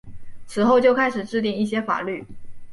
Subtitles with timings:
[0.47, 2.25] 此后就开始制定一些法律。